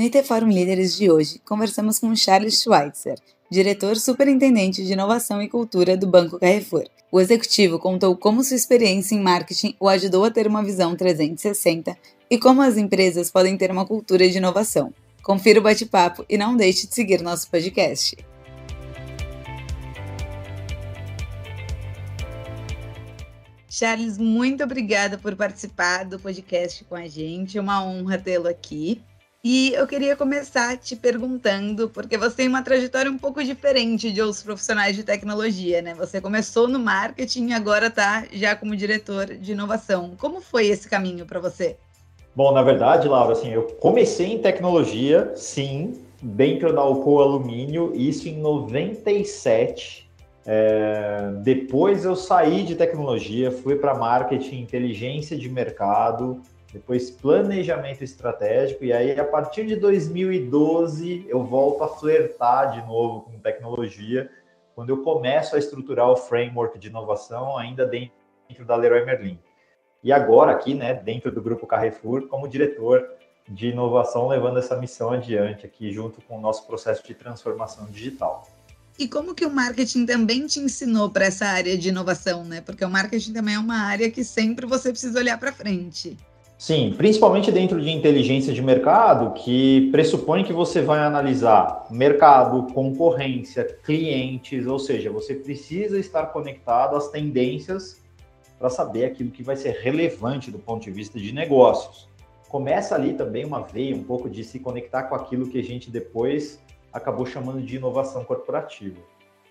No 0.00 0.06
IT 0.06 0.16
Líderes 0.46 0.96
de 0.96 1.10
hoje, 1.10 1.42
conversamos 1.44 1.98
com 1.98 2.16
Charles 2.16 2.62
Schweitzer, 2.62 3.18
diretor 3.50 3.98
superintendente 3.98 4.82
de 4.82 4.94
inovação 4.94 5.42
e 5.42 5.48
cultura 5.48 5.94
do 5.94 6.06
Banco 6.06 6.38
Carrefour. 6.38 6.84
O 7.12 7.20
executivo 7.20 7.78
contou 7.78 8.16
como 8.16 8.42
sua 8.42 8.56
experiência 8.56 9.14
em 9.14 9.20
marketing 9.20 9.76
o 9.78 9.90
ajudou 9.90 10.24
a 10.24 10.30
ter 10.30 10.46
uma 10.46 10.64
visão 10.64 10.96
360 10.96 11.94
e 12.30 12.38
como 12.38 12.62
as 12.62 12.78
empresas 12.78 13.30
podem 13.30 13.58
ter 13.58 13.70
uma 13.70 13.84
cultura 13.84 14.26
de 14.26 14.38
inovação. 14.38 14.90
Confira 15.22 15.60
o 15.60 15.62
bate-papo 15.62 16.24
e 16.30 16.38
não 16.38 16.56
deixe 16.56 16.86
de 16.86 16.94
seguir 16.94 17.20
nosso 17.20 17.50
podcast. 17.50 18.16
Charles, 23.68 24.16
muito 24.16 24.64
obrigada 24.64 25.18
por 25.18 25.36
participar 25.36 26.04
do 26.04 26.18
podcast 26.18 26.84
com 26.86 26.94
a 26.94 27.06
gente. 27.06 27.58
É 27.58 27.60
uma 27.60 27.84
honra 27.84 28.16
tê-lo 28.16 28.48
aqui. 28.48 29.02
E 29.42 29.72
eu 29.72 29.86
queria 29.86 30.14
começar 30.14 30.76
te 30.76 30.94
perguntando, 30.94 31.88
porque 31.88 32.18
você 32.18 32.36
tem 32.36 32.48
uma 32.48 32.62
trajetória 32.62 33.10
um 33.10 33.16
pouco 33.16 33.42
diferente 33.42 34.12
de 34.12 34.20
outros 34.20 34.42
profissionais 34.42 34.94
de 34.94 35.02
tecnologia, 35.02 35.80
né? 35.80 35.94
Você 35.94 36.20
começou 36.20 36.68
no 36.68 36.78
marketing 36.78 37.48
e 37.48 37.52
agora 37.54 37.86
está 37.86 38.26
já 38.30 38.54
como 38.54 38.76
diretor 38.76 39.24
de 39.28 39.52
inovação. 39.52 40.12
Como 40.18 40.42
foi 40.42 40.66
esse 40.66 40.90
caminho 40.90 41.24
para 41.24 41.40
você? 41.40 41.78
Bom, 42.36 42.52
na 42.52 42.62
verdade, 42.62 43.08
Laura, 43.08 43.32
assim, 43.32 43.50
eu 43.50 43.62
comecei 43.80 44.26
em 44.26 44.38
tecnologia, 44.42 45.32
sim, 45.34 46.04
dentro 46.22 46.74
da 46.74 46.82
Alcoa 46.82 47.24
Alumínio, 47.24 47.94
isso 47.94 48.28
em 48.28 48.38
97. 48.38 50.06
É, 50.44 51.32
depois 51.42 52.04
eu 52.04 52.14
saí 52.14 52.62
de 52.62 52.74
tecnologia, 52.74 53.50
fui 53.50 53.76
para 53.76 53.94
marketing, 53.94 54.60
inteligência 54.60 55.34
de 55.34 55.48
mercado, 55.48 56.42
depois 56.72 57.10
planejamento 57.10 58.02
estratégico, 58.02 58.84
e 58.84 58.92
aí 58.92 59.18
a 59.18 59.24
partir 59.24 59.66
de 59.66 59.76
2012 59.76 61.26
eu 61.28 61.42
volto 61.44 61.82
a 61.82 61.88
flertar 61.88 62.72
de 62.72 62.86
novo 62.86 63.22
com 63.22 63.38
tecnologia, 63.38 64.30
quando 64.74 64.90
eu 64.90 65.02
começo 65.02 65.56
a 65.56 65.58
estruturar 65.58 66.08
o 66.08 66.16
framework 66.16 66.78
de 66.78 66.88
inovação 66.88 67.58
ainda 67.58 67.84
dentro 67.84 68.64
da 68.64 68.76
Leroy 68.76 69.04
Merlin. 69.04 69.38
E 70.02 70.12
agora 70.12 70.52
aqui, 70.52 70.74
né, 70.74 70.94
dentro 70.94 71.30
do 71.30 71.42
grupo 71.42 71.66
Carrefour, 71.66 72.28
como 72.28 72.48
diretor 72.48 73.06
de 73.48 73.68
inovação, 73.68 74.28
levando 74.28 74.58
essa 74.58 74.76
missão 74.76 75.10
adiante 75.10 75.66
aqui 75.66 75.92
junto 75.92 76.22
com 76.22 76.38
o 76.38 76.40
nosso 76.40 76.66
processo 76.66 77.04
de 77.04 77.14
transformação 77.14 77.86
digital. 77.86 78.48
E 78.98 79.08
como 79.08 79.34
que 79.34 79.44
o 79.44 79.50
marketing 79.50 80.06
também 80.06 80.46
te 80.46 80.60
ensinou 80.60 81.10
para 81.10 81.24
essa 81.24 81.46
área 81.46 81.76
de 81.76 81.88
inovação, 81.88 82.44
né? 82.44 82.60
Porque 82.60 82.84
o 82.84 82.90
marketing 82.90 83.32
também 83.32 83.54
é 83.54 83.58
uma 83.58 83.78
área 83.78 84.10
que 84.10 84.22
sempre 84.22 84.66
você 84.66 84.90
precisa 84.90 85.18
olhar 85.18 85.38
para 85.38 85.52
frente. 85.52 86.16
Sim, 86.60 86.92
principalmente 86.94 87.50
dentro 87.50 87.80
de 87.80 87.88
inteligência 87.88 88.52
de 88.52 88.60
mercado, 88.60 89.32
que 89.32 89.88
pressupõe 89.90 90.44
que 90.44 90.52
você 90.52 90.82
vai 90.82 90.98
analisar 90.98 91.86
mercado, 91.90 92.70
concorrência, 92.74 93.64
clientes, 93.82 94.66
ou 94.66 94.78
seja, 94.78 95.10
você 95.10 95.34
precisa 95.34 95.98
estar 95.98 96.26
conectado 96.26 96.96
às 96.96 97.08
tendências 97.08 98.02
para 98.58 98.68
saber 98.68 99.06
aquilo 99.06 99.30
que 99.30 99.42
vai 99.42 99.56
ser 99.56 99.70
relevante 99.70 100.50
do 100.50 100.58
ponto 100.58 100.82
de 100.82 100.90
vista 100.90 101.18
de 101.18 101.32
negócios. 101.32 102.06
Começa 102.50 102.94
ali 102.94 103.14
também 103.14 103.46
uma 103.46 103.62
veia 103.62 103.96
um 103.96 104.04
pouco 104.04 104.28
de 104.28 104.44
se 104.44 104.58
conectar 104.58 105.04
com 105.04 105.14
aquilo 105.14 105.48
que 105.48 105.58
a 105.58 105.64
gente 105.64 105.90
depois 105.90 106.60
acabou 106.92 107.24
chamando 107.24 107.62
de 107.62 107.76
inovação 107.76 108.22
corporativa. 108.22 109.00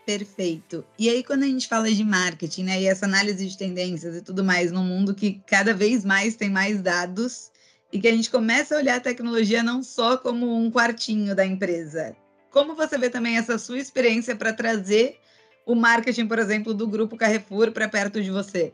Perfeito. 0.05 0.83
E 0.97 1.09
aí, 1.09 1.23
quando 1.23 1.43
a 1.43 1.47
gente 1.47 1.67
fala 1.67 1.91
de 1.91 2.03
marketing, 2.03 2.63
né, 2.63 2.81
e 2.81 2.87
essa 2.87 3.05
análise 3.05 3.47
de 3.47 3.57
tendências 3.57 4.15
e 4.15 4.21
tudo 4.21 4.43
mais, 4.43 4.71
num 4.71 4.83
mundo 4.83 5.13
que 5.13 5.41
cada 5.45 5.73
vez 5.73 6.03
mais 6.03 6.35
tem 6.35 6.49
mais 6.49 6.81
dados, 6.81 7.51
e 7.91 7.99
que 7.99 8.07
a 8.07 8.11
gente 8.11 8.29
começa 8.29 8.75
a 8.75 8.77
olhar 8.77 8.97
a 8.97 9.01
tecnologia 9.01 9.63
não 9.63 9.81
só 9.81 10.17
como 10.17 10.55
um 10.55 10.69
quartinho 10.71 11.35
da 11.35 11.45
empresa. 11.45 12.15
Como 12.51 12.75
você 12.75 12.97
vê 12.97 13.09
também 13.09 13.37
essa 13.37 13.57
sua 13.57 13.77
experiência 13.77 14.35
para 14.35 14.53
trazer 14.53 15.17
o 15.65 15.75
marketing, 15.75 16.27
por 16.27 16.39
exemplo, 16.39 16.73
do 16.73 16.87
grupo 16.87 17.17
Carrefour 17.17 17.71
para 17.71 17.87
perto 17.87 18.21
de 18.21 18.31
você? 18.31 18.73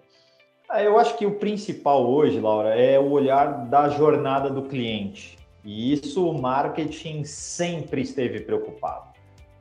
Ah, 0.69 0.81
eu 0.81 0.97
acho 0.97 1.18
que 1.18 1.25
o 1.25 1.35
principal 1.35 2.09
hoje, 2.09 2.40
Laura, 2.40 2.69
é 2.69 3.00
o 3.00 3.12
olhar 3.12 3.66
da 3.68 3.90
jornada 3.90 4.50
do 4.50 4.64
cliente. 4.64 5.38
E 5.64 5.94
isso 5.94 6.28
o 6.28 6.40
marketing 6.40 7.24
sempre 7.24 8.02
esteve 8.02 8.40
preocupado. 8.41 9.15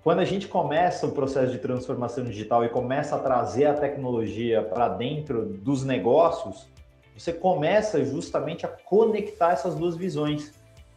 Quando 0.04 0.19
a 0.19 0.25
gente 0.26 0.47
começa 0.47 1.06
o 1.06 1.12
processo 1.12 1.50
de 1.50 1.56
transformação 1.56 2.25
digital 2.25 2.62
e 2.62 2.69
começa 2.69 3.16
a 3.16 3.19
trazer 3.19 3.65
a 3.65 3.72
tecnologia 3.72 4.60
para 4.62 4.87
dentro 4.87 5.47
dos 5.47 5.82
negócios, 5.82 6.69
você 7.16 7.32
começa 7.32 8.04
justamente 8.04 8.66
a 8.66 8.69
conectar 8.69 9.53
essas 9.53 9.75
duas 9.75 9.97
visões. 9.97 10.53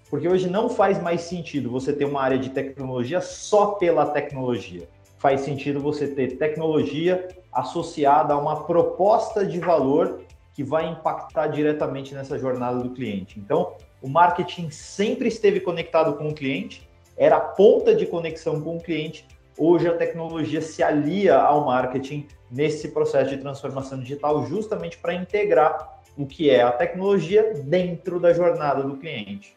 Porque 0.10 0.28
hoje 0.28 0.50
não 0.50 0.70
faz 0.70 1.02
mais 1.02 1.22
sentido 1.22 1.72
você 1.72 1.94
ter 1.94 2.04
uma 2.04 2.22
área 2.22 2.38
de 2.38 2.50
tecnologia 2.50 3.22
só 3.22 3.68
pela 3.76 4.08
tecnologia. 4.08 4.90
Faz 5.18 5.40
sentido 5.40 5.80
você 5.80 6.10
ter 6.10 6.38
tecnologia 6.38 7.30
associada 7.54 8.34
a 8.34 8.38
uma 8.38 8.66
proposta 8.66 9.46
de 9.46 9.58
valor 9.58 10.20
que 10.54 10.66
vai 10.66 10.86
impactar 10.86 11.48
diretamente 11.48 12.14
nessa 12.14 12.38
jornada 12.38 12.80
do 12.80 12.90
cliente. 12.90 13.40
Então, 13.40 13.74
o 14.02 14.10
marketing 14.10 14.70
sempre 14.70 15.30
esteve 15.30 15.62
conectado 15.62 16.18
com 16.18 16.28
o 16.28 16.34
cliente 16.34 16.87
era 17.18 17.38
a 17.38 17.42
ponta 17.42 17.96
de 17.96 18.06
conexão 18.06 18.62
com 18.62 18.78
o 18.78 18.82
cliente. 18.82 19.26
Hoje 19.58 19.88
a 19.88 19.98
tecnologia 19.98 20.62
se 20.62 20.84
alia 20.84 21.36
ao 21.36 21.66
marketing 21.66 22.28
nesse 22.52 22.90
processo 22.90 23.32
de 23.32 23.38
transformação 23.38 24.00
digital, 24.00 24.46
justamente 24.46 24.98
para 25.00 25.14
integrar 25.14 26.00
o 26.16 26.26
que 26.26 26.50
é 26.50 26.62
a 26.62 26.72
tecnologia 26.72 27.54
dentro 27.66 28.20
da 28.20 28.34
jornada 28.34 28.84
do 28.84 28.98
cliente. 28.98 29.56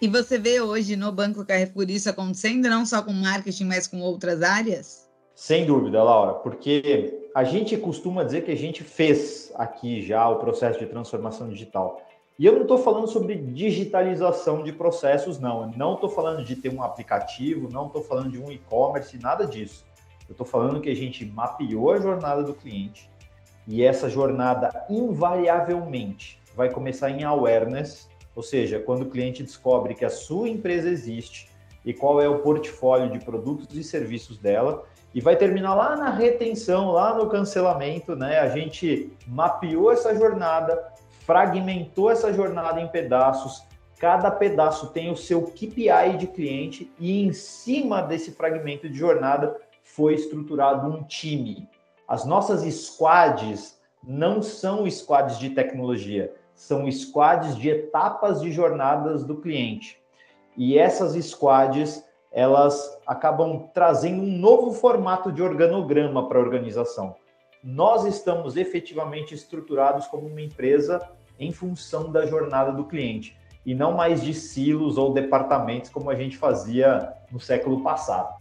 E 0.00 0.06
você 0.06 0.38
vê 0.38 0.60
hoje 0.60 0.96
no 0.96 1.10
Banco 1.10 1.44
Carrefour 1.44 1.90
isso 1.90 2.08
acontecendo, 2.08 2.68
não 2.68 2.86
só 2.86 3.02
com 3.02 3.12
marketing, 3.12 3.64
mas 3.64 3.86
com 3.86 4.00
outras 4.00 4.42
áreas? 4.42 5.08
Sem 5.34 5.66
dúvida, 5.66 6.02
Laura, 6.02 6.34
porque 6.34 7.20
a 7.34 7.42
gente 7.42 7.76
costuma 7.76 8.24
dizer 8.24 8.44
que 8.44 8.50
a 8.50 8.56
gente 8.56 8.84
fez 8.84 9.52
aqui 9.54 10.02
já 10.02 10.28
o 10.28 10.36
processo 10.36 10.78
de 10.78 10.86
transformação 10.86 11.48
digital. 11.48 12.02
E 12.38 12.46
eu 12.46 12.52
não 12.52 12.62
estou 12.62 12.78
falando 12.78 13.08
sobre 13.08 13.34
digitalização 13.34 14.62
de 14.62 14.72
processos, 14.72 15.40
não. 15.40 15.62
Eu 15.62 15.76
não 15.76 15.94
estou 15.94 16.08
falando 16.08 16.44
de 16.44 16.54
ter 16.54 16.72
um 16.72 16.84
aplicativo, 16.84 17.68
não 17.68 17.88
estou 17.88 18.00
falando 18.00 18.30
de 18.30 18.38
um 18.38 18.52
e-commerce, 18.52 19.18
nada 19.18 19.44
disso. 19.44 19.84
Eu 20.28 20.32
estou 20.32 20.46
falando 20.46 20.80
que 20.80 20.88
a 20.88 20.94
gente 20.94 21.24
mapeou 21.24 21.90
a 21.90 21.98
jornada 21.98 22.44
do 22.44 22.54
cliente 22.54 23.10
e 23.66 23.82
essa 23.82 24.08
jornada 24.08 24.86
invariavelmente 24.88 26.40
vai 26.54 26.70
começar 26.70 27.10
em 27.10 27.24
awareness, 27.24 28.08
ou 28.36 28.42
seja, 28.42 28.78
quando 28.78 29.02
o 29.02 29.10
cliente 29.10 29.42
descobre 29.42 29.94
que 29.94 30.04
a 30.04 30.10
sua 30.10 30.48
empresa 30.48 30.88
existe 30.88 31.50
e 31.84 31.92
qual 31.92 32.20
é 32.20 32.28
o 32.28 32.38
portfólio 32.38 33.10
de 33.10 33.18
produtos 33.24 33.76
e 33.76 33.82
serviços 33.82 34.38
dela, 34.38 34.84
e 35.14 35.20
vai 35.20 35.36
terminar 35.36 35.74
lá 35.74 35.96
na 35.96 36.10
retenção, 36.10 36.92
lá 36.92 37.16
no 37.16 37.28
cancelamento, 37.28 38.14
né? 38.14 38.38
A 38.38 38.48
gente 38.48 39.10
mapeou 39.26 39.90
essa 39.90 40.14
jornada, 40.14 40.87
fragmentou 41.28 42.10
essa 42.10 42.32
jornada 42.32 42.80
em 42.80 42.88
pedaços, 42.88 43.62
cada 44.00 44.30
pedaço 44.30 44.94
tem 44.94 45.10
o 45.10 45.16
seu 45.16 45.42
KPI 45.42 46.16
de 46.16 46.26
cliente 46.26 46.90
e 46.98 47.22
em 47.22 47.34
cima 47.34 48.00
desse 48.00 48.30
fragmento 48.30 48.88
de 48.88 48.96
jornada 48.96 49.54
foi 49.82 50.14
estruturado 50.14 50.88
um 50.88 51.02
time. 51.02 51.68
As 52.08 52.24
nossas 52.24 52.62
squads 52.72 53.78
não 54.02 54.40
são 54.40 54.90
squads 54.90 55.38
de 55.38 55.50
tecnologia, 55.50 56.34
são 56.54 56.90
squads 56.90 57.54
de 57.56 57.68
etapas 57.68 58.40
de 58.40 58.50
jornadas 58.50 59.22
do 59.22 59.36
cliente. 59.36 60.00
E 60.56 60.78
essas 60.78 61.12
squads, 61.22 62.02
elas 62.32 62.98
acabam 63.06 63.68
trazendo 63.74 64.22
um 64.22 64.38
novo 64.38 64.72
formato 64.72 65.30
de 65.30 65.42
organograma 65.42 66.26
para 66.26 66.38
a 66.38 66.42
organização. 66.42 67.16
Nós 67.62 68.06
estamos 68.06 68.56
efetivamente 68.56 69.34
estruturados 69.34 70.06
como 70.06 70.26
uma 70.26 70.40
empresa 70.40 71.17
em 71.38 71.52
função 71.52 72.10
da 72.10 72.26
jornada 72.26 72.72
do 72.72 72.84
cliente 72.84 73.36
e 73.64 73.74
não 73.74 73.92
mais 73.92 74.22
de 74.22 74.32
silos 74.32 74.96
ou 74.96 75.12
departamentos 75.12 75.90
como 75.90 76.10
a 76.10 76.14
gente 76.14 76.36
fazia 76.36 77.12
no 77.30 77.38
século 77.38 77.82
passado. 77.82 78.38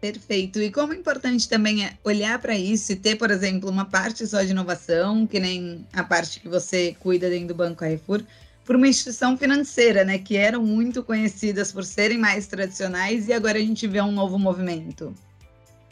Perfeito. 0.00 0.60
E 0.60 0.70
como 0.70 0.92
é 0.92 0.96
importante 0.96 1.48
também 1.48 1.84
é 1.84 1.92
olhar 2.04 2.38
para 2.38 2.56
isso 2.56 2.92
e 2.92 2.96
ter, 2.96 3.16
por 3.16 3.30
exemplo, 3.30 3.68
uma 3.68 3.84
parte 3.84 4.26
só 4.26 4.42
de 4.42 4.50
inovação, 4.50 5.26
que 5.26 5.40
nem 5.40 5.84
a 5.92 6.04
parte 6.04 6.40
que 6.40 6.48
você 6.48 6.96
cuida 7.00 7.28
dentro 7.28 7.48
do 7.48 7.54
Banco 7.54 7.76
Carrefour, 7.76 8.22
por 8.64 8.76
uma 8.76 8.86
instituição 8.86 9.36
financeira, 9.36 10.04
né, 10.04 10.18
que 10.18 10.36
eram 10.36 10.62
muito 10.62 11.02
conhecidas 11.02 11.72
por 11.72 11.84
serem 11.84 12.18
mais 12.18 12.46
tradicionais 12.46 13.26
e 13.26 13.32
agora 13.32 13.58
a 13.58 13.62
gente 13.62 13.86
vê 13.86 14.00
um 14.00 14.12
novo 14.12 14.38
movimento. 14.38 15.14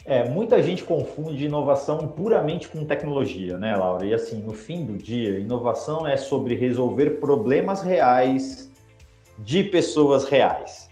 É, 0.09 0.23
muita 0.23 0.63
gente 0.63 0.85
confunde 0.85 1.43
inovação 1.43 2.07
puramente 2.07 2.69
com 2.69 2.85
tecnologia, 2.85 3.57
né, 3.57 3.75
Laura? 3.75 4.05
E 4.05 4.13
assim, 4.13 4.41
no 4.41 4.53
fim 4.53 4.85
do 4.85 4.93
dia, 4.97 5.37
inovação 5.37 6.07
é 6.07 6.15
sobre 6.15 6.55
resolver 6.55 7.19
problemas 7.19 7.81
reais 7.81 8.71
de 9.37 9.65
pessoas 9.65 10.23
reais. 10.23 10.89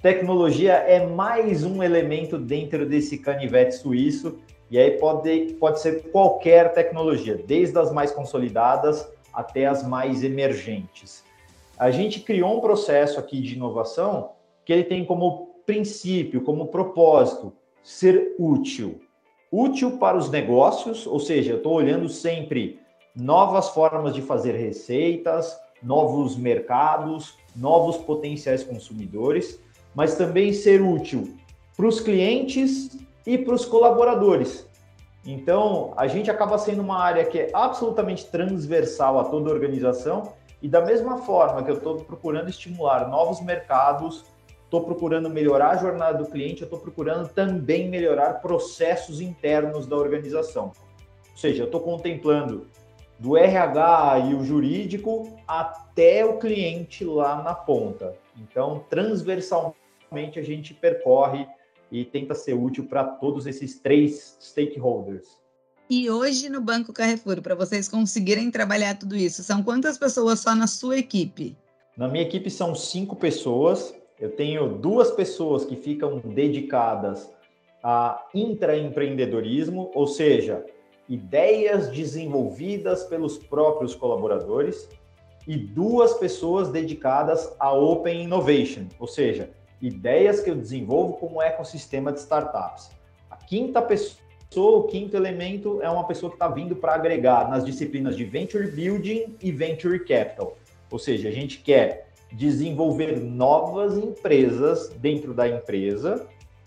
Tecnologia 0.00 0.72
é 0.72 1.06
mais 1.06 1.64
um 1.64 1.82
elemento 1.82 2.38
dentro 2.38 2.88
desse 2.88 3.18
canivete 3.18 3.74
suíço, 3.74 4.38
e 4.70 4.78
aí 4.78 4.92
pode, 4.92 5.54
pode 5.60 5.78
ser 5.78 6.10
qualquer 6.10 6.72
tecnologia, 6.72 7.36
desde 7.36 7.78
as 7.78 7.92
mais 7.92 8.10
consolidadas 8.10 9.06
até 9.34 9.66
as 9.66 9.86
mais 9.86 10.24
emergentes. 10.24 11.22
A 11.78 11.90
gente 11.90 12.20
criou 12.20 12.56
um 12.56 12.60
processo 12.62 13.20
aqui 13.20 13.38
de 13.38 13.54
inovação 13.54 14.30
que 14.64 14.72
ele 14.72 14.84
tem 14.84 15.04
como 15.04 15.60
princípio, 15.66 16.40
como 16.40 16.68
propósito, 16.68 17.52
ser 17.86 18.34
útil. 18.36 19.00
Útil 19.50 19.96
para 19.96 20.16
os 20.16 20.28
negócios, 20.28 21.06
ou 21.06 21.20
seja, 21.20 21.52
eu 21.52 21.58
estou 21.58 21.72
olhando 21.72 22.08
sempre 22.08 22.80
novas 23.14 23.68
formas 23.68 24.12
de 24.12 24.20
fazer 24.20 24.56
receitas, 24.56 25.56
novos 25.80 26.36
mercados, 26.36 27.38
novos 27.54 27.96
potenciais 27.96 28.64
consumidores, 28.64 29.60
mas 29.94 30.16
também 30.16 30.52
ser 30.52 30.82
útil 30.82 31.36
para 31.76 31.86
os 31.86 32.00
clientes 32.00 32.98
e 33.24 33.38
para 33.38 33.54
os 33.54 33.64
colaboradores. 33.64 34.66
Então, 35.24 35.94
a 35.96 36.08
gente 36.08 36.28
acaba 36.28 36.58
sendo 36.58 36.82
uma 36.82 36.98
área 36.98 37.24
que 37.24 37.38
é 37.38 37.50
absolutamente 37.54 38.26
transversal 38.26 39.20
a 39.20 39.24
toda 39.26 39.48
a 39.48 39.54
organização 39.54 40.32
e 40.60 40.68
da 40.68 40.84
mesma 40.84 41.18
forma 41.18 41.62
que 41.62 41.70
eu 41.70 41.76
estou 41.76 41.98
procurando 41.98 42.50
estimular 42.50 43.08
novos 43.08 43.40
mercados, 43.40 44.24
estou 44.76 44.84
procurando 44.84 45.30
melhorar 45.30 45.70
a 45.70 45.76
jornada 45.76 46.18
do 46.18 46.30
cliente, 46.30 46.62
eu 46.62 46.66
estou 46.66 46.78
procurando 46.78 47.28
também 47.28 47.88
melhorar 47.88 48.34
processos 48.34 49.20
internos 49.20 49.86
da 49.86 49.96
organização. 49.96 50.72
Ou 51.30 51.36
seja, 51.36 51.62
eu 51.62 51.66
estou 51.66 51.80
contemplando 51.80 52.66
do 53.18 53.36
RH 53.36 54.28
e 54.30 54.34
o 54.34 54.44
jurídico 54.44 55.34
até 55.48 56.24
o 56.24 56.38
cliente 56.38 57.04
lá 57.04 57.42
na 57.42 57.54
ponta. 57.54 58.14
Então, 58.38 58.84
transversalmente, 58.90 60.38
a 60.38 60.42
gente 60.42 60.74
percorre 60.74 61.46
e 61.90 62.04
tenta 62.04 62.34
ser 62.34 62.54
útil 62.54 62.86
para 62.86 63.04
todos 63.04 63.46
esses 63.46 63.78
três 63.80 64.36
stakeholders. 64.40 65.38
E 65.88 66.10
hoje 66.10 66.48
no 66.48 66.60
Banco 66.60 66.92
Carrefour, 66.92 67.40
para 67.40 67.54
vocês 67.54 67.88
conseguirem 67.88 68.50
trabalhar 68.50 68.98
tudo 68.98 69.16
isso, 69.16 69.42
são 69.42 69.62
quantas 69.62 69.96
pessoas 69.96 70.40
só 70.40 70.54
na 70.54 70.66
sua 70.66 70.98
equipe? 70.98 71.56
Na 71.96 72.08
minha 72.08 72.24
equipe 72.24 72.50
são 72.50 72.74
cinco 72.74 73.16
pessoas. 73.16 73.94
Eu 74.18 74.30
tenho 74.30 74.68
duas 74.68 75.10
pessoas 75.10 75.64
que 75.64 75.76
ficam 75.76 76.18
dedicadas 76.18 77.30
a 77.82 78.24
intraempreendedorismo, 78.34 79.90
ou 79.94 80.06
seja, 80.06 80.64
ideias 81.06 81.88
desenvolvidas 81.90 83.04
pelos 83.04 83.36
próprios 83.36 83.94
colaboradores, 83.94 84.88
e 85.46 85.56
duas 85.56 86.14
pessoas 86.14 86.70
dedicadas 86.70 87.54
a 87.60 87.72
Open 87.72 88.24
Innovation, 88.24 88.86
ou 88.98 89.06
seja, 89.06 89.50
ideias 89.80 90.40
que 90.40 90.50
eu 90.50 90.56
desenvolvo 90.56 91.14
como 91.18 91.40
ecossistema 91.40 92.10
de 92.10 92.18
startups. 92.18 92.90
A 93.30 93.36
quinta 93.36 93.80
pessoa, 93.80 94.78
o 94.78 94.84
quinto 94.84 95.14
elemento 95.14 95.80
é 95.82 95.90
uma 95.90 96.06
pessoa 96.06 96.30
que 96.30 96.36
está 96.36 96.48
vindo 96.48 96.74
para 96.74 96.94
agregar 96.94 97.48
nas 97.48 97.64
disciplinas 97.64 98.16
de 98.16 98.24
Venture 98.24 98.70
Building 98.70 99.36
e 99.40 99.52
Venture 99.52 100.00
Capital. 100.00 100.56
Ou 100.90 100.98
seja, 100.98 101.28
a 101.28 101.32
gente 101.32 101.60
quer 101.60 102.05
desenvolver 102.36 103.18
novas 103.18 103.96
empresas 103.96 104.90
dentro 104.98 105.32
da 105.32 105.48
empresa, 105.48 106.26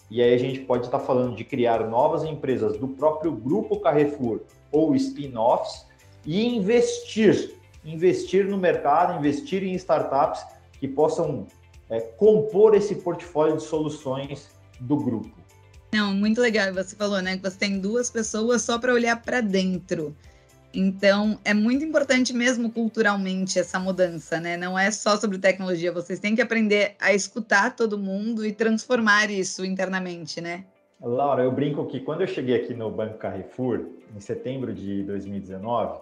e 0.10 0.21
aí 0.21 0.33
a 0.33 0.38
gente 0.38 0.62
pode 0.62 0.86
estar 0.86 1.00
falando 1.00 1.36
de 1.36 1.44
criar 1.44 1.88
novas 1.88 2.24
empresas 2.24 2.75
do 2.77 2.88
próprio 2.88 3.31
grupo 3.31 3.80
Carrefour 3.80 4.42
ou 4.71 4.95
spin-offs 4.95 5.86
e 6.25 6.44
investir, 6.44 7.56
investir 7.86 8.48
no 8.48 8.57
mercado, 8.57 9.19
investir 9.19 9.63
em 9.63 9.74
startups 9.75 10.44
que 10.80 10.88
possam 10.88 11.45
é, 11.88 12.00
compor 12.00 12.74
esse 12.74 12.95
portfólio 12.95 13.57
de 13.57 13.63
soluções 13.63 14.50
do 14.80 14.98
grupo. 14.98 15.30
Não, 15.94 16.13
muito 16.13 16.42
legal. 16.42 16.74
Você 16.74 16.95
falou, 16.95 17.21
né, 17.21 17.38
que 17.38 17.44
você 17.44 17.57
tem 17.57 17.80
duas 17.80 18.10
pessoas 18.10 18.63
só 18.63 18.80
para 18.80 18.94
olhar 18.94 19.21
para 19.21 19.42
dentro. 19.42 20.16
Então, 20.74 21.39
é 21.44 21.54
muito 21.54 21.83
importante 21.83 22.31
mesmo 22.31 22.71
culturalmente 22.71 23.57
essa 23.57 23.80
mudança, 23.80 24.39
né? 24.39 24.56
Não 24.56 24.77
é 24.77 24.92
só 24.92 25.18
sobre 25.18 25.38
tecnologia, 25.38 25.92
vocês 25.92 26.19
têm 26.19 26.36
que 26.36 26.42
aprender 26.42 26.95
a 27.00 27.13
escutar 27.13 27.75
todo 27.75 27.98
mundo 27.98 28.45
e 28.45 28.51
transformar 28.51 29.31
isso 29.31 29.66
internamente, 29.66 30.39
né? 30.39 30.66
Laura, 31.01 31.44
eu 31.44 31.51
brinco 31.51 31.86
que 31.86 32.00
quando 32.00 32.21
eu 32.21 32.27
cheguei 32.27 32.56
aqui 32.56 32.74
no 32.74 32.92
Banco 32.92 33.18
Carrefour, 33.18 33.86
em 34.16 34.19
setembro 34.19 34.74
de 34.74 35.04
2019, 35.04 36.01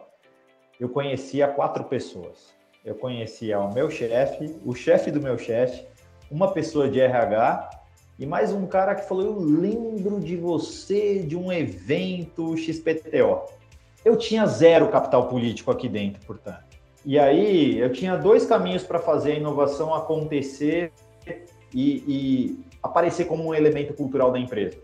eu 0.79 0.89
conhecia 0.89 1.47
quatro 1.47 1.83
pessoas 1.85 2.57
eu 2.87 2.95
conhecia 2.95 3.59
o 3.59 3.73
meu 3.73 3.89
chefe, 3.89 4.55
o 4.65 4.73
chefe 4.73 5.11
do 5.11 5.21
meu 5.21 5.37
chefe, 5.37 5.85
uma 6.31 6.53
pessoa 6.53 6.89
de 6.89 7.01
RH 7.01 7.69
e 8.17 8.25
mais 8.25 8.53
um 8.53 8.65
cara 8.65 8.95
que 8.95 9.05
falou: 9.05 9.25
Eu 9.25 9.39
lembro 9.39 10.21
de 10.21 10.37
você 10.37 11.19
de 11.19 11.35
um 11.35 11.51
evento 11.51 12.55
XPTO. 12.55 13.41
Eu 14.07 14.15
tinha 14.15 14.45
zero 14.45 14.87
capital 14.87 15.27
político 15.27 15.69
aqui 15.69 15.89
dentro, 15.89 16.25
portanto. 16.25 16.63
E 17.05 17.19
aí 17.19 17.77
eu 17.77 17.91
tinha 17.91 18.15
dois 18.15 18.45
caminhos 18.45 18.81
para 18.81 18.99
fazer 18.99 19.33
a 19.33 19.35
inovação 19.35 19.93
acontecer 19.93 20.93
e, 21.73 22.03
e 22.07 22.59
aparecer 22.81 23.25
como 23.25 23.43
um 23.49 23.53
elemento 23.53 23.93
cultural 23.93 24.31
da 24.31 24.39
empresa. 24.39 24.77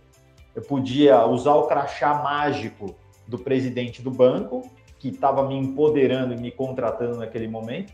Eu 0.54 0.62
podia 0.62 1.26
usar 1.26 1.54
o 1.54 1.68
crachá 1.68 2.16
mágico 2.16 2.98
do 3.26 3.40
presidente 3.40 4.02
do 4.02 4.12
banco 4.12 4.70
que 5.00 5.08
estava 5.08 5.48
me 5.48 5.56
empoderando 5.56 6.34
e 6.34 6.38
me 6.38 6.52
contratando 6.52 7.16
naquele 7.16 7.48
momento, 7.48 7.94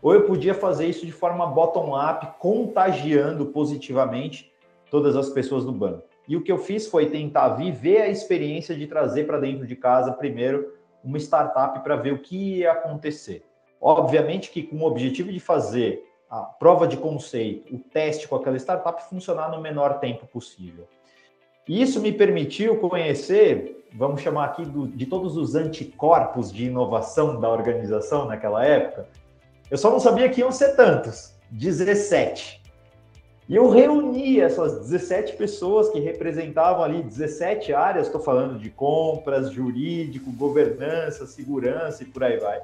ou 0.00 0.14
eu 0.14 0.22
podia 0.22 0.54
fazer 0.54 0.86
isso 0.86 1.04
de 1.04 1.10
forma 1.10 1.48
bottom-up, 1.48 2.38
contagiando 2.38 3.46
positivamente 3.46 4.52
todas 4.88 5.16
as 5.16 5.30
pessoas 5.30 5.64
do 5.64 5.72
banco. 5.72 6.09
E 6.30 6.36
o 6.36 6.42
que 6.42 6.52
eu 6.52 6.58
fiz 6.58 6.86
foi 6.86 7.10
tentar 7.10 7.56
viver 7.56 8.02
a 8.02 8.08
experiência 8.08 8.76
de 8.76 8.86
trazer 8.86 9.26
para 9.26 9.40
dentro 9.40 9.66
de 9.66 9.74
casa 9.74 10.12
primeiro 10.12 10.74
uma 11.02 11.18
startup 11.18 11.80
para 11.80 11.96
ver 11.96 12.12
o 12.12 12.18
que 12.20 12.58
ia 12.58 12.70
acontecer. 12.70 13.44
Obviamente 13.80 14.50
que 14.50 14.62
com 14.62 14.76
o 14.76 14.86
objetivo 14.86 15.32
de 15.32 15.40
fazer 15.40 16.04
a 16.30 16.42
prova 16.42 16.86
de 16.86 16.96
conceito, 16.96 17.74
o 17.74 17.78
teste 17.80 18.28
com 18.28 18.36
aquela 18.36 18.56
startup 18.56 19.02
funcionar 19.08 19.50
no 19.50 19.60
menor 19.60 19.98
tempo 19.98 20.24
possível. 20.28 20.86
E 21.68 21.82
isso 21.82 22.00
me 22.00 22.12
permitiu 22.12 22.76
conhecer 22.76 23.80
vamos 23.92 24.20
chamar 24.20 24.44
aqui 24.44 24.64
do, 24.64 24.86
de 24.86 25.06
todos 25.06 25.36
os 25.36 25.54
anticorpos 25.56 26.52
de 26.52 26.66
inovação 26.66 27.40
da 27.40 27.48
organização 27.48 28.26
naquela 28.26 28.64
época, 28.64 29.08
eu 29.70 29.78
só 29.78 29.90
não 29.90 30.00
sabia 30.00 30.28
que 30.28 30.40
iam 30.40 30.52
ser 30.52 30.76
tantos, 30.76 31.34
17. 31.50 32.60
E 33.50 33.56
eu 33.56 33.68
reuni 33.68 34.38
essas 34.38 34.88
17 34.88 35.34
pessoas 35.34 35.88
que 35.88 35.98
representavam 35.98 36.84
ali 36.84 37.02
17 37.02 37.74
áreas, 37.74 38.06
estou 38.06 38.20
falando 38.20 38.60
de 38.60 38.70
compras, 38.70 39.50
jurídico, 39.50 40.30
governança, 40.30 41.26
segurança 41.26 42.04
e 42.04 42.06
por 42.06 42.22
aí 42.22 42.38
vai. 42.38 42.62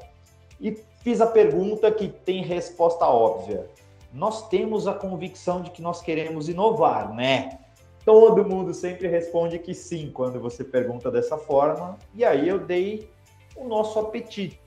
E 0.60 0.78
fiz 1.02 1.20
a 1.20 1.26
pergunta 1.26 1.90
que 1.90 2.06
tem 2.06 2.40
resposta 2.40 3.04
óbvia. 3.04 3.66
Nós 4.14 4.48
temos 4.48 4.86
a 4.86 4.94
convicção 4.94 5.60
de 5.60 5.70
que 5.70 5.82
nós 5.82 6.00
queremos 6.00 6.48
inovar, 6.48 7.12
né? 7.12 7.58
Todo 8.04 8.48
mundo 8.48 8.72
sempre 8.72 9.08
responde 9.08 9.58
que 9.58 9.74
sim 9.74 10.12
quando 10.14 10.38
você 10.38 10.62
pergunta 10.62 11.10
dessa 11.10 11.36
forma. 11.36 11.98
E 12.14 12.24
aí 12.24 12.48
eu 12.48 12.60
dei 12.60 13.10
o 13.56 13.66
nosso 13.66 13.98
apetite 13.98 14.60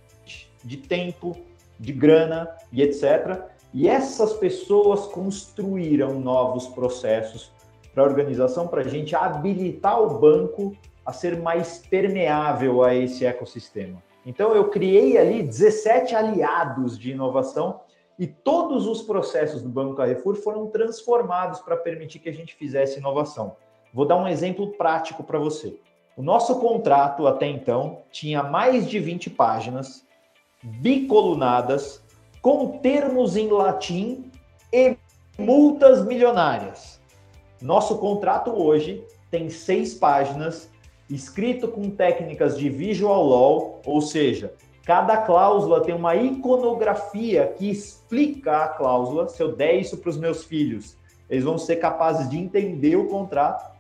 de 0.66 0.76
tempo, 0.76 1.38
de 1.80 1.94
grana 1.94 2.54
e 2.74 2.82
etc. 2.82 3.42
E 3.74 3.88
essas 3.88 4.34
pessoas 4.34 5.06
construíram 5.08 6.20
novos 6.20 6.68
processos 6.68 7.52
para 7.94 8.04
a 8.04 8.08
organização, 8.08 8.68
para 8.68 8.82
a 8.82 8.88
gente 8.88 9.16
habilitar 9.16 10.02
o 10.02 10.20
banco 10.20 10.76
a 11.06 11.14
ser 11.14 11.40
mais 11.40 11.80
permeável 11.90 12.84
a 12.84 12.96
esse 12.96 13.26
ecossistema. 13.26 14.02
Então, 14.26 14.54
eu 14.54 14.70
criei 14.70 15.18
ali 15.18 15.44
17 15.44 16.16
aliados 16.16 16.98
de 16.98 17.12
inovação 17.12 17.82
e 18.18 18.28
todos 18.28 18.86
os 18.86 19.02
processos 19.02 19.62
do 19.62 19.70
Banco 19.70 19.96
Carrefour 19.96 20.36
foram 20.36 20.68
transformados 20.68 21.62
para 21.62 21.78
permitir 21.78 22.20
que 22.20 22.30
a 22.30 22.34
gente 22.34 22.56
fizesse 22.56 23.00
inovação. 23.00 23.56
Vou 23.94 24.06
dar 24.06 24.18
um 24.18 24.28
exemplo 24.28 24.72
prático 24.74 25.24
para 25.24 25.40
você. 25.40 25.80
O 26.18 26.22
nosso 26.22 26.60
contrato 26.60 27.26
até 27.28 27.48
então 27.48 28.00
tinha 28.12 28.44
mais 28.44 28.90
de 28.90 29.00
20 29.00 29.30
páginas, 29.30 30.06
bicolunadas, 30.62 32.04
com 32.42 32.78
termos 32.80 33.36
em 33.36 33.50
latim 33.50 34.32
e 34.72 34.98
multas 35.38 36.06
milionárias. 36.06 37.00
Nosso 37.62 37.98
contrato 37.98 38.52
hoje 38.52 39.04
tem 39.30 39.50
seis 39.50 39.94
páginas, 39.94 40.70
escrito 41.10 41.68
com 41.68 41.90
técnicas 41.90 42.58
de 42.58 42.70
visual 42.70 43.26
law, 43.26 43.82
ou 43.86 44.02
seja, 44.02 44.54
Cada 44.90 45.18
cláusula 45.18 45.84
tem 45.84 45.94
uma 45.94 46.16
iconografia 46.16 47.54
que 47.56 47.70
explica 47.70 48.64
a 48.64 48.68
cláusula. 48.70 49.28
Se 49.28 49.40
eu 49.40 49.56
der 49.56 49.76
isso 49.76 49.98
para 49.98 50.10
os 50.10 50.18
meus 50.18 50.44
filhos, 50.44 50.98
eles 51.30 51.44
vão 51.44 51.60
ser 51.60 51.76
capazes 51.76 52.28
de 52.28 52.40
entender 52.40 52.96
o 52.96 53.08
contrato. 53.08 53.72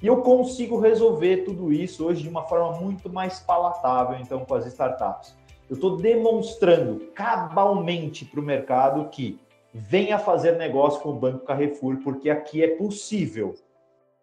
E 0.00 0.06
eu 0.06 0.18
consigo 0.18 0.78
resolver 0.78 1.38
tudo 1.38 1.72
isso 1.72 2.06
hoje 2.06 2.22
de 2.22 2.28
uma 2.28 2.44
forma 2.44 2.80
muito 2.80 3.10
mais 3.12 3.40
palatável, 3.40 4.16
então, 4.20 4.44
com 4.44 4.54
as 4.54 4.64
startups. 4.66 5.34
Eu 5.68 5.74
estou 5.74 5.96
demonstrando 5.96 7.00
cabalmente 7.14 8.24
para 8.24 8.40
o 8.40 8.42
mercado 8.42 9.08
que 9.08 9.38
venha 9.72 10.18
fazer 10.18 10.56
negócio 10.56 11.00
com 11.00 11.10
o 11.10 11.18
Banco 11.18 11.44
Carrefour, 11.44 11.98
porque 12.02 12.30
aqui 12.30 12.62
é 12.62 12.76
possível 12.76 13.54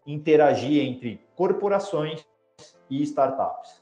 interagir 0.05 0.83
entre 0.83 1.19
corporações 1.35 2.23
e 2.89 3.01
startups. 3.03 3.81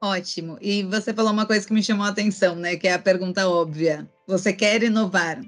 Ótimo. 0.00 0.58
E 0.60 0.84
você 0.84 1.12
falou 1.12 1.32
uma 1.32 1.46
coisa 1.46 1.66
que 1.66 1.72
me 1.72 1.82
chamou 1.82 2.06
a 2.06 2.10
atenção, 2.10 2.54
né? 2.54 2.76
Que 2.76 2.88
é 2.88 2.94
a 2.94 2.98
pergunta 2.98 3.48
óbvia. 3.48 4.08
Você 4.26 4.52
quer 4.52 4.82
inovar. 4.82 5.40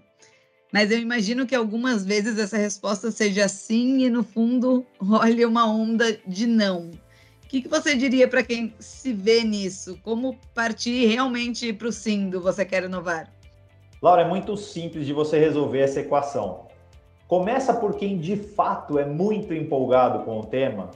Mas 0.73 0.91
eu 0.91 0.99
imagino 0.99 1.47
que 1.47 1.55
algumas 1.55 2.05
vezes 2.05 2.39
essa 2.39 2.57
resposta 2.57 3.11
seja 3.11 3.49
sim 3.49 4.01
e 4.05 4.11
no 4.11 4.23
fundo 4.23 4.85
role 5.01 5.45
uma 5.45 5.67
onda 5.67 6.19
de 6.27 6.47
não. 6.47 6.91
O 7.49 7.51
que, 7.51 7.63
que 7.63 7.69
você 7.69 7.97
diria 7.97 8.29
para 8.29 8.43
quem 8.43 8.75
se 8.79 9.11
vê 9.11 9.43
nisso? 9.43 9.99
Como 10.03 10.37
partir 10.55 11.07
realmente 11.07 11.73
para 11.73 11.89
o 11.89 11.93
sim 11.93 12.29
do 12.29 12.43
você 12.43 12.63
quer 12.63 12.85
inovar? 12.85 13.33
Laura, 14.03 14.21
é 14.21 14.29
muito 14.29 14.55
simples 14.55 15.07
de 15.07 15.15
você 15.15 15.39
resolver 15.39 15.79
essa 15.79 16.01
equação. 16.01 16.67
Começa 17.27 17.73
por 17.73 17.95
quem 17.95 18.19
de 18.19 18.37
fato 18.37 18.99
é 18.99 19.07
muito 19.07 19.55
empolgado 19.55 20.27
com 20.27 20.41
o 20.41 20.45
tema 20.45 20.91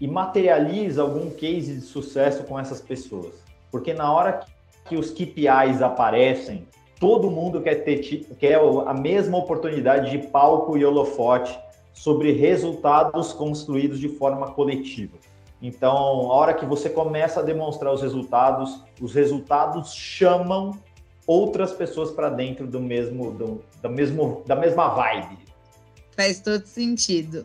e 0.00 0.08
materializa 0.08 1.02
algum 1.02 1.30
case 1.30 1.76
de 1.76 1.82
sucesso 1.82 2.42
com 2.42 2.58
essas 2.58 2.80
pessoas. 2.80 3.36
Porque 3.70 3.94
na 3.94 4.12
hora 4.12 4.40
que 4.86 4.96
os 4.96 5.12
KPIs 5.12 5.82
aparecem, 5.82 6.66
todo 6.98 7.30
mundo 7.30 7.60
quer 7.60 7.84
ter 7.84 8.00
quer 8.40 8.58
a 8.88 8.92
mesma 8.92 9.38
oportunidade 9.38 10.10
de 10.10 10.18
palco 10.26 10.76
e 10.76 10.84
holofote 10.84 11.56
sobre 11.92 12.32
resultados 12.32 13.32
construídos 13.32 14.00
de 14.00 14.08
forma 14.08 14.50
coletiva. 14.50 15.16
Então, 15.62 15.96
a 16.32 16.34
hora 16.34 16.54
que 16.54 16.66
você 16.66 16.90
começa 16.90 17.38
a 17.38 17.42
demonstrar 17.42 17.94
os 17.94 18.02
resultados, 18.02 18.82
os 19.00 19.14
resultados 19.14 19.94
chamam 19.94 20.76
outras 21.24 21.72
pessoas 21.72 22.10
para 22.10 22.28
dentro 22.28 22.66
do 22.66 22.80
mesmo, 22.80 23.30
do, 23.32 23.64
da, 23.80 23.88
mesmo, 23.88 24.42
da 24.44 24.56
mesma 24.56 24.88
vibe. 24.88 25.38
Faz 26.16 26.40
todo 26.40 26.66
sentido. 26.66 27.44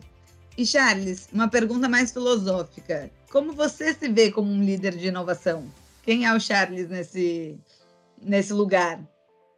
E 0.57 0.65
Charles, 0.65 1.29
uma 1.31 1.47
pergunta 1.47 1.87
mais 1.87 2.11
filosófica. 2.11 3.11
Como 3.31 3.53
você 3.53 3.93
se 3.93 4.09
vê 4.09 4.31
como 4.31 4.51
um 4.51 4.63
líder 4.63 4.95
de 4.95 5.09
inovação? 5.09 5.65
Quem 6.01 6.25
é 6.25 6.33
o 6.33 6.39
Charles 6.39 6.89
nesse, 6.89 7.59
nesse 8.19 8.51
lugar? 8.51 8.99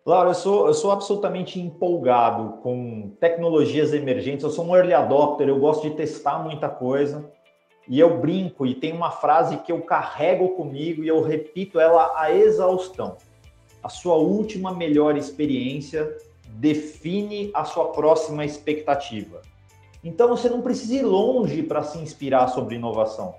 Claro, 0.03 0.31
eu 0.31 0.33
sou, 0.33 0.67
eu 0.67 0.73
sou 0.73 0.91
absolutamente 0.91 1.59
empolgado 1.61 2.57
com 2.61 3.15
tecnologias 3.21 3.93
emergentes. 3.93 4.43
Eu 4.43 4.49
sou 4.49 4.65
um 4.65 4.75
early 4.75 4.93
adopter, 4.93 5.47
eu 5.47 5.59
gosto 5.59 5.87
de 5.89 5.95
testar 5.95 6.39
muita 6.39 6.67
coisa. 6.67 7.31
E 7.89 7.99
eu 7.99 8.19
brinco 8.19 8.67
e 8.67 8.75
tem 8.75 8.93
uma 8.93 9.09
frase 9.09 9.57
que 9.57 9.71
eu 9.71 9.81
carrego 9.81 10.49
comigo 10.49 11.03
e 11.03 11.07
eu 11.07 11.23
repito 11.23 11.79
ela 11.79 12.13
a 12.15 12.31
exaustão. 12.31 13.17
A 13.81 13.89
sua 13.89 14.15
última 14.15 14.71
melhor 14.71 15.17
experiência 15.17 16.15
define 16.49 17.49
a 17.51 17.65
sua 17.65 17.85
próxima 17.85 18.45
expectativa. 18.45 19.41
Então 20.03 20.29
você 20.29 20.47
não 20.47 20.61
precisa 20.61 20.95
ir 20.95 21.01
longe 21.01 21.63
para 21.63 21.81
se 21.81 21.97
inspirar 21.97 22.47
sobre 22.49 22.75
inovação. 22.75 23.33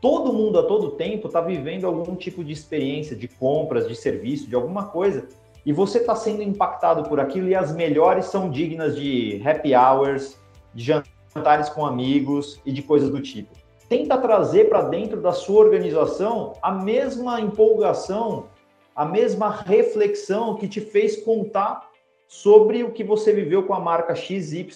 Todo 0.00 0.32
mundo 0.32 0.58
a 0.58 0.62
todo 0.62 0.92
tempo 0.92 1.26
está 1.26 1.42
vivendo 1.42 1.86
algum 1.86 2.16
tipo 2.16 2.42
de 2.42 2.52
experiência 2.52 3.14
de 3.14 3.28
compras, 3.28 3.86
de 3.86 3.94
serviço, 3.94 4.48
de 4.48 4.54
alguma 4.54 4.86
coisa, 4.86 5.28
e 5.64 5.74
você 5.74 5.98
está 5.98 6.16
sendo 6.16 6.42
impactado 6.42 7.06
por 7.06 7.20
aquilo 7.20 7.48
e 7.48 7.54
as 7.54 7.74
melhores 7.74 8.24
são 8.24 8.48
dignas 8.48 8.96
de 8.96 9.42
happy 9.44 9.74
hours, 9.74 10.40
de 10.74 10.84
jantares 10.84 11.68
com 11.68 11.84
amigos 11.84 12.58
e 12.64 12.72
de 12.72 12.80
coisas 12.80 13.10
do 13.10 13.20
tipo. 13.20 13.59
Tenta 13.90 14.16
trazer 14.16 14.68
para 14.68 14.82
dentro 14.82 15.20
da 15.20 15.32
sua 15.32 15.64
organização 15.64 16.52
a 16.62 16.70
mesma 16.70 17.40
empolgação, 17.40 18.46
a 18.94 19.04
mesma 19.04 19.50
reflexão 19.50 20.54
que 20.54 20.68
te 20.68 20.80
fez 20.80 21.16
contar 21.16 21.90
sobre 22.28 22.84
o 22.84 22.92
que 22.92 23.02
você 23.02 23.32
viveu 23.32 23.64
com 23.64 23.74
a 23.74 23.80
marca 23.80 24.14
XYZ 24.14 24.68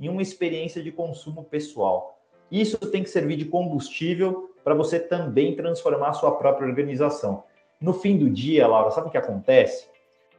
em 0.00 0.08
uma 0.08 0.22
experiência 0.22 0.82
de 0.82 0.90
consumo 0.90 1.44
pessoal. 1.44 2.18
Isso 2.50 2.76
tem 2.78 3.04
que 3.04 3.10
servir 3.10 3.36
de 3.36 3.44
combustível 3.44 4.50
para 4.64 4.74
você 4.74 4.98
também 4.98 5.54
transformar 5.54 6.08
a 6.08 6.14
sua 6.14 6.32
própria 6.32 6.66
organização. 6.66 7.44
No 7.80 7.92
fim 7.92 8.18
do 8.18 8.28
dia, 8.28 8.66
Laura, 8.66 8.90
sabe 8.90 9.06
o 9.06 9.10
que 9.12 9.18
acontece? 9.18 9.86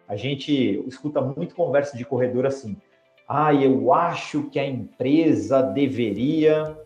A 0.10 0.18
gente 0.18 0.84
escuta 0.90 1.22
muito 1.22 1.56
conversa 1.56 1.96
de 1.96 2.04
corredor 2.04 2.46
assim. 2.46 2.76
Ah, 3.26 3.54
eu 3.54 3.94
acho 3.94 4.50
que 4.50 4.60
a 4.60 4.68
empresa 4.68 5.62
deveria. 5.62 6.78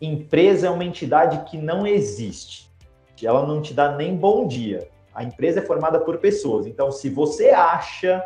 Empresa 0.00 0.66
é 0.66 0.70
uma 0.70 0.84
entidade 0.84 1.48
que 1.50 1.56
não 1.56 1.86
existe. 1.86 2.70
Ela 3.22 3.46
não 3.46 3.62
te 3.62 3.72
dá 3.72 3.96
nem 3.96 4.14
bom 4.14 4.46
dia. 4.46 4.88
A 5.14 5.24
empresa 5.24 5.60
é 5.60 5.62
formada 5.62 5.98
por 5.98 6.18
pessoas. 6.18 6.66
Então, 6.66 6.92
se 6.92 7.08
você 7.08 7.48
acha 7.48 8.22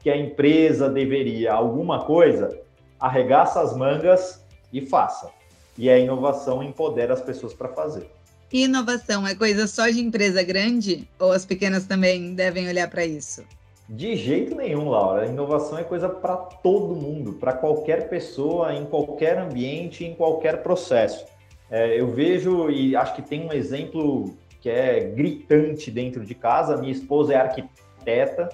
que 0.00 0.10
a 0.10 0.16
empresa 0.16 0.90
deveria 0.90 1.54
alguma 1.54 2.04
coisa, 2.04 2.60
arregaça 3.00 3.60
as 3.60 3.74
mangas 3.74 4.44
e 4.72 4.82
faça. 4.82 5.30
E 5.78 5.88
a 5.88 5.98
inovação 5.98 6.62
empodera 6.62 7.14
as 7.14 7.22
pessoas 7.22 7.54
para 7.54 7.68
fazer. 7.68 8.10
E 8.52 8.64
inovação 8.64 9.26
é 9.26 9.34
coisa 9.34 9.66
só 9.66 9.88
de 9.88 10.00
empresa 10.00 10.42
grande 10.42 11.08
ou 11.18 11.32
as 11.32 11.44
pequenas 11.44 11.86
também 11.86 12.34
devem 12.34 12.68
olhar 12.68 12.88
para 12.88 13.04
isso? 13.04 13.42
De 13.88 14.16
jeito 14.16 14.54
nenhum, 14.54 14.90
Laura. 14.90 15.26
inovação 15.26 15.78
é 15.78 15.84
coisa 15.84 16.08
para 16.08 16.36
todo 16.36 16.96
mundo, 16.96 17.34
para 17.34 17.52
qualquer 17.52 18.08
pessoa, 18.08 18.74
em 18.74 18.84
qualquer 18.84 19.38
ambiente, 19.38 20.04
em 20.04 20.14
qualquer 20.14 20.62
processo. 20.62 21.24
É, 21.70 21.98
eu 21.98 22.10
vejo 22.10 22.68
e 22.68 22.96
acho 22.96 23.14
que 23.14 23.22
tem 23.22 23.46
um 23.46 23.52
exemplo 23.52 24.34
que 24.60 24.68
é 24.68 25.00
gritante 25.00 25.90
dentro 25.90 26.24
de 26.24 26.34
casa. 26.34 26.76
Minha 26.76 26.92
esposa 26.92 27.34
é 27.34 27.36
arquiteta 27.36 28.48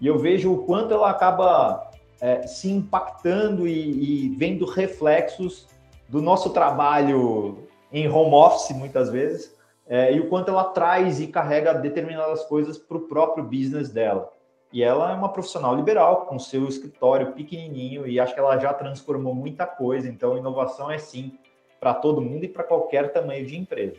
e 0.00 0.06
eu 0.06 0.16
vejo 0.16 0.52
o 0.52 0.58
quanto 0.58 0.94
ela 0.94 1.10
acaba 1.10 1.90
é, 2.20 2.46
se 2.46 2.70
impactando 2.70 3.66
e, 3.66 4.26
e 4.26 4.36
vendo 4.36 4.64
reflexos 4.64 5.66
do 6.08 6.22
nosso 6.22 6.50
trabalho 6.50 7.66
em 7.92 8.08
home 8.08 8.34
office, 8.34 8.76
muitas 8.76 9.10
vezes, 9.10 9.56
é, 9.88 10.12
e 10.12 10.20
o 10.20 10.28
quanto 10.28 10.50
ela 10.50 10.64
traz 10.64 11.20
e 11.20 11.26
carrega 11.26 11.74
determinadas 11.74 12.44
coisas 12.44 12.78
para 12.78 12.96
o 12.96 13.08
próprio 13.08 13.42
business 13.42 13.88
dela. 13.90 14.30
E 14.72 14.82
ela 14.82 15.12
é 15.12 15.14
uma 15.14 15.32
profissional 15.32 15.74
liberal, 15.74 16.26
com 16.26 16.38
seu 16.38 16.68
escritório 16.68 17.32
pequenininho, 17.32 18.06
e 18.06 18.20
acho 18.20 18.34
que 18.34 18.40
ela 18.40 18.58
já 18.58 18.72
transformou 18.72 19.34
muita 19.34 19.66
coisa. 19.66 20.08
Então, 20.08 20.36
inovação 20.36 20.90
é 20.90 20.98
sim 20.98 21.32
para 21.80 21.94
todo 21.94 22.20
mundo 22.20 22.44
e 22.44 22.48
para 22.48 22.64
qualquer 22.64 23.12
tamanho 23.12 23.46
de 23.46 23.56
empresa. 23.56 23.96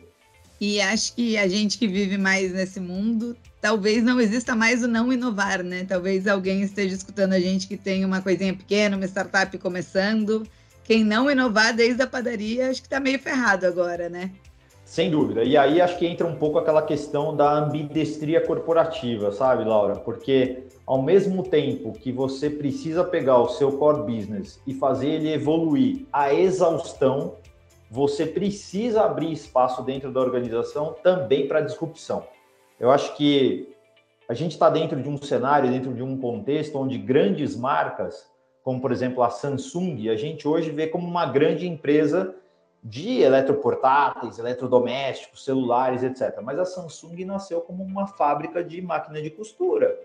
E 0.60 0.80
acho 0.80 1.14
que 1.14 1.38
a 1.38 1.48
gente 1.48 1.78
que 1.78 1.88
vive 1.88 2.18
mais 2.18 2.52
nesse 2.52 2.78
mundo, 2.78 3.34
talvez 3.62 4.02
não 4.02 4.20
exista 4.20 4.54
mais 4.54 4.84
o 4.84 4.88
não 4.88 5.10
inovar, 5.10 5.62
né? 5.62 5.86
Talvez 5.88 6.28
alguém 6.28 6.60
esteja 6.60 6.94
escutando 6.94 7.32
a 7.32 7.40
gente 7.40 7.66
que 7.66 7.78
tem 7.78 8.04
uma 8.04 8.20
coisinha 8.20 8.54
pequena, 8.54 8.96
uma 8.96 9.06
startup 9.06 9.56
começando. 9.56 10.46
Quem 10.84 11.02
não 11.02 11.30
inovar 11.30 11.74
desde 11.74 12.02
a 12.02 12.06
padaria, 12.06 12.68
acho 12.68 12.82
que 12.82 12.86
está 12.86 13.00
meio 13.00 13.18
ferrado 13.18 13.66
agora, 13.66 14.10
né? 14.10 14.30
Sem 14.90 15.08
dúvida. 15.08 15.44
E 15.44 15.56
aí 15.56 15.80
acho 15.80 15.96
que 15.96 16.04
entra 16.04 16.26
um 16.26 16.34
pouco 16.34 16.58
aquela 16.58 16.82
questão 16.82 17.36
da 17.36 17.52
ambidestria 17.52 18.44
corporativa, 18.44 19.30
sabe, 19.30 19.62
Laura? 19.62 19.94
Porque 19.94 20.64
ao 20.84 21.00
mesmo 21.00 21.44
tempo 21.44 21.92
que 21.92 22.10
você 22.10 22.50
precisa 22.50 23.04
pegar 23.04 23.38
o 23.38 23.48
seu 23.50 23.78
core 23.78 24.02
business 24.02 24.60
e 24.66 24.74
fazer 24.74 25.10
ele 25.10 25.32
evoluir 25.32 26.06
à 26.12 26.34
exaustão, 26.34 27.36
você 27.88 28.26
precisa 28.26 29.02
abrir 29.02 29.30
espaço 29.30 29.80
dentro 29.84 30.10
da 30.10 30.18
organização 30.18 30.96
também 31.04 31.46
para 31.46 31.60
disrupção. 31.60 32.24
Eu 32.80 32.90
acho 32.90 33.16
que 33.16 33.72
a 34.28 34.34
gente 34.34 34.50
está 34.50 34.68
dentro 34.68 35.00
de 35.00 35.08
um 35.08 35.22
cenário, 35.22 35.70
dentro 35.70 35.94
de 35.94 36.02
um 36.02 36.18
contexto 36.18 36.76
onde 36.76 36.98
grandes 36.98 37.54
marcas, 37.54 38.26
como 38.64 38.80
por 38.80 38.90
exemplo 38.90 39.22
a 39.22 39.30
Samsung, 39.30 40.08
a 40.08 40.16
gente 40.16 40.48
hoje 40.48 40.72
vê 40.72 40.88
como 40.88 41.06
uma 41.06 41.26
grande 41.26 41.68
empresa 41.68 42.34
de 42.82 43.20
eletroportáteis, 43.20 44.38
eletrodomésticos, 44.38 45.44
celulares, 45.44 46.02
etc. 46.02 46.40
Mas 46.42 46.58
a 46.58 46.64
Samsung 46.64 47.24
nasceu 47.24 47.60
como 47.60 47.82
uma 47.82 48.06
fábrica 48.06 48.64
de 48.64 48.80
máquina 48.80 49.20
de 49.20 49.30
costura. 49.30 49.98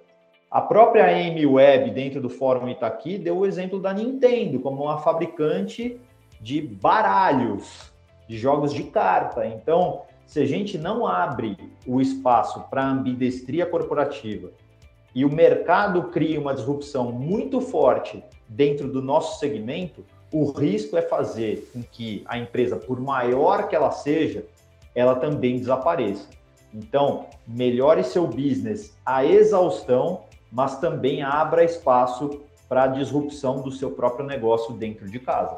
A 0.51 0.61
própria 0.61 1.05
AM 1.05 1.45
Web, 1.45 1.91
dentro 1.91 2.21
do 2.21 2.29
Fórum 2.29 2.69
Itaqui, 2.69 3.17
deu 3.17 3.37
o 3.37 3.45
exemplo 3.45 3.79
da 3.79 3.93
Nintendo 3.93 4.59
como 4.59 4.83
uma 4.83 4.99
fabricante 4.99 5.99
de 6.39 6.61
baralhos, 6.61 7.93
de 8.27 8.37
jogos 8.37 8.73
de 8.73 8.83
carta. 8.83 9.45
Então, 9.45 10.03
se 10.25 10.39
a 10.39 10.45
gente 10.45 10.77
não 10.77 11.07
abre 11.07 11.57
o 11.87 12.01
espaço 12.01 12.61
para 12.69 12.85
ambidestria 12.85 13.65
corporativa 13.65 14.51
e 15.13 15.23
o 15.23 15.31
mercado 15.31 16.09
cria 16.09 16.39
uma 16.39 16.53
disrupção 16.53 17.11
muito 17.11 17.61
forte 17.61 18.23
dentro 18.47 18.91
do 18.91 19.01
nosso 19.01 19.39
segmento, 19.39 20.05
o 20.35 20.51
risco 20.51 20.97
é 20.97 21.01
fazer 21.01 21.69
com 21.71 21.81
que 21.81 22.21
a 22.25 22.37
empresa, 22.37 22.75
por 22.75 22.99
maior 22.99 23.69
que 23.69 23.75
ela 23.75 23.89
seja, 23.89 24.45
ela 24.93 25.15
também 25.15 25.57
desapareça. 25.57 26.27
Então, 26.73 27.27
melhore 27.47 28.03
seu 28.03 28.27
business 28.27 28.93
à 29.05 29.23
exaustão, 29.23 30.25
mas 30.51 30.77
também 30.79 31.23
abra 31.23 31.63
espaço 31.63 32.41
para 32.67 32.83
a 32.83 32.87
disrupção 32.87 33.61
do 33.61 33.71
seu 33.71 33.91
próprio 33.91 34.25
negócio 34.25 34.73
dentro 34.73 35.09
de 35.09 35.19
casa. 35.19 35.55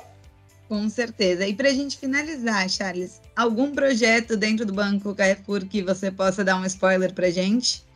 Com 0.69 0.87
certeza. 0.89 1.47
E 1.47 1.55
para 1.55 1.69
a 1.69 1.73
gente 1.73 1.97
finalizar, 1.97 2.69
Charles, 2.69 3.19
algum 3.35 3.71
projeto 3.71 4.37
dentro 4.37 4.63
do 4.63 4.73
Banco 4.73 5.15
Carrefour 5.15 5.65
que 5.65 5.81
você 5.81 6.11
possa 6.11 6.43
dar 6.43 6.55
um 6.55 6.65
spoiler 6.65 7.15
para 7.15 7.31
gente? 7.31 7.86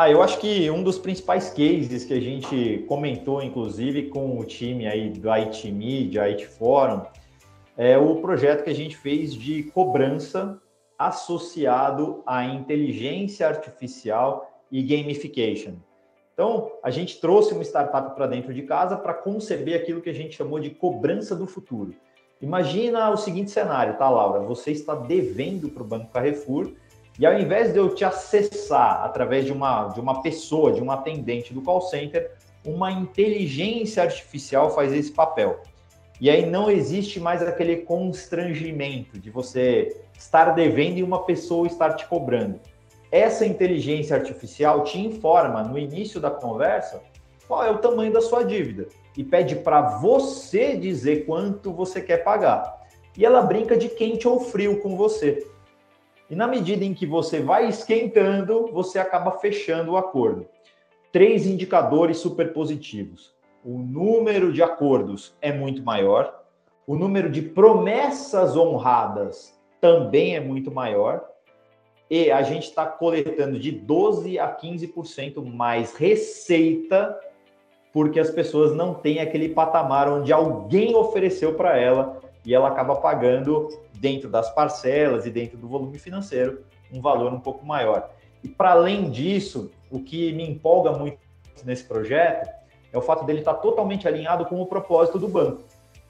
Ah, 0.00 0.08
eu 0.08 0.22
acho 0.22 0.38
que 0.38 0.70
um 0.70 0.80
dos 0.80 0.96
principais 0.96 1.50
cases 1.50 2.04
que 2.04 2.14
a 2.14 2.20
gente 2.20 2.84
comentou, 2.86 3.42
inclusive, 3.42 4.04
com 4.10 4.38
o 4.38 4.44
time 4.44 4.86
aí 4.86 5.10
do 5.10 5.28
IT 5.28 5.72
Media, 5.72 6.22
IT 6.22 6.46
Forum, 6.46 7.02
é 7.76 7.98
o 7.98 8.14
projeto 8.20 8.62
que 8.62 8.70
a 8.70 8.74
gente 8.74 8.96
fez 8.96 9.34
de 9.34 9.64
cobrança 9.64 10.56
associado 10.96 12.22
à 12.24 12.44
inteligência 12.44 13.48
artificial 13.48 14.48
e 14.70 14.84
gamification. 14.84 15.72
Então, 16.32 16.70
a 16.80 16.90
gente 16.90 17.20
trouxe 17.20 17.52
uma 17.52 17.64
startup 17.64 18.14
para 18.14 18.28
dentro 18.28 18.54
de 18.54 18.62
casa 18.62 18.96
para 18.96 19.12
conceber 19.12 19.74
aquilo 19.74 20.00
que 20.00 20.10
a 20.10 20.14
gente 20.14 20.36
chamou 20.36 20.60
de 20.60 20.70
cobrança 20.70 21.34
do 21.34 21.44
futuro. 21.44 21.92
Imagina 22.40 23.10
o 23.10 23.16
seguinte 23.16 23.50
cenário, 23.50 23.98
tá, 23.98 24.08
Laura? 24.08 24.38
Você 24.46 24.70
está 24.70 24.94
devendo 24.94 25.68
para 25.68 25.82
o 25.82 25.86
Banco 25.86 26.12
Carrefour 26.12 26.70
e 27.18 27.26
ao 27.26 27.38
invés 27.38 27.72
de 27.72 27.78
eu 27.78 27.94
te 27.94 28.04
acessar 28.04 29.02
através 29.04 29.44
de 29.44 29.52
uma, 29.52 29.88
de 29.88 30.00
uma 30.00 30.22
pessoa, 30.22 30.72
de 30.72 30.80
um 30.80 30.90
atendente 30.90 31.52
do 31.52 31.60
call 31.60 31.80
center, 31.80 32.30
uma 32.64 32.92
inteligência 32.92 34.02
artificial 34.02 34.70
faz 34.70 34.92
esse 34.92 35.10
papel. 35.10 35.60
E 36.20 36.30
aí 36.30 36.46
não 36.46 36.70
existe 36.70 37.18
mais 37.18 37.42
aquele 37.42 37.78
constrangimento 37.78 39.18
de 39.18 39.30
você 39.30 39.96
estar 40.16 40.50
devendo 40.50 40.98
e 40.98 41.02
uma 41.02 41.24
pessoa 41.24 41.66
estar 41.66 41.94
te 41.94 42.06
cobrando. 42.06 42.60
Essa 43.10 43.46
inteligência 43.46 44.16
artificial 44.16 44.84
te 44.84 44.98
informa 44.98 45.62
no 45.62 45.78
início 45.78 46.20
da 46.20 46.30
conversa 46.30 47.02
qual 47.46 47.64
é 47.64 47.70
o 47.70 47.78
tamanho 47.78 48.12
da 48.12 48.20
sua 48.20 48.44
dívida 48.44 48.86
e 49.16 49.24
pede 49.24 49.56
para 49.56 49.98
você 49.98 50.76
dizer 50.76 51.24
quanto 51.24 51.72
você 51.72 52.00
quer 52.00 52.18
pagar. 52.18 52.78
E 53.16 53.24
ela 53.24 53.42
brinca 53.42 53.76
de 53.76 53.88
quente 53.88 54.28
ou 54.28 54.38
frio 54.38 54.80
com 54.80 54.96
você. 54.96 55.44
E 56.30 56.36
na 56.36 56.46
medida 56.46 56.84
em 56.84 56.92
que 56.92 57.06
você 57.06 57.40
vai 57.40 57.68
esquentando, 57.68 58.68
você 58.70 58.98
acaba 58.98 59.38
fechando 59.38 59.92
o 59.92 59.96
acordo. 59.96 60.46
Três 61.10 61.46
indicadores 61.46 62.18
super 62.18 62.52
positivos. 62.52 63.34
O 63.64 63.78
número 63.78 64.52
de 64.52 64.62
acordos 64.62 65.34
é 65.40 65.50
muito 65.52 65.82
maior, 65.82 66.44
o 66.86 66.96
número 66.96 67.30
de 67.30 67.42
promessas 67.42 68.56
honradas 68.56 69.58
também 69.80 70.36
é 70.36 70.40
muito 70.40 70.70
maior, 70.70 71.24
e 72.10 72.30
a 72.30 72.42
gente 72.42 72.64
está 72.64 72.86
coletando 72.86 73.58
de 73.58 73.70
12 73.70 74.38
a 74.38 74.54
15% 74.54 75.44
mais 75.44 75.94
receita, 75.94 77.18
porque 77.92 78.20
as 78.20 78.30
pessoas 78.30 78.74
não 78.74 78.94
têm 78.94 79.18
aquele 79.18 79.50
patamar 79.50 80.10
onde 80.10 80.32
alguém 80.32 80.94
ofereceu 80.94 81.54
para 81.54 81.76
ela 81.76 82.20
e 82.48 82.54
ela 82.54 82.68
acaba 82.68 82.96
pagando 82.96 83.68
dentro 83.92 84.26
das 84.30 84.48
parcelas 84.54 85.26
e 85.26 85.30
dentro 85.30 85.58
do 85.58 85.68
volume 85.68 85.98
financeiro 85.98 86.64
um 86.90 86.98
valor 86.98 87.30
um 87.30 87.40
pouco 87.40 87.66
maior. 87.66 88.08
E 88.42 88.48
para 88.48 88.70
além 88.70 89.10
disso, 89.10 89.70
o 89.90 90.00
que 90.00 90.32
me 90.32 90.48
empolga 90.48 90.92
muito 90.92 91.18
nesse 91.62 91.84
projeto 91.84 92.48
é 92.90 92.96
o 92.96 93.02
fato 93.02 93.26
dele 93.26 93.40
estar 93.40 93.52
tá 93.52 93.60
totalmente 93.60 94.08
alinhado 94.08 94.46
com 94.46 94.62
o 94.62 94.64
propósito 94.64 95.18
do 95.18 95.28
banco. 95.28 95.60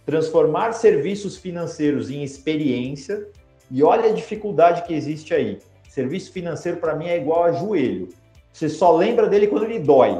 Transformar 0.06 0.74
serviços 0.74 1.36
financeiros 1.36 2.08
em 2.08 2.22
experiência, 2.22 3.26
e 3.68 3.82
olha 3.82 4.08
a 4.08 4.14
dificuldade 4.14 4.82
que 4.82 4.94
existe 4.94 5.34
aí. 5.34 5.58
Serviço 5.88 6.30
financeiro 6.30 6.78
para 6.78 6.94
mim 6.94 7.08
é 7.08 7.16
igual 7.16 7.42
a 7.42 7.52
joelho. 7.52 8.10
Você 8.52 8.68
só 8.68 8.96
lembra 8.96 9.26
dele 9.26 9.48
quando 9.48 9.64
ele 9.64 9.80
dói. 9.80 10.16